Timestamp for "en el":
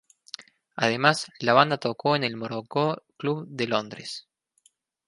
2.15-2.35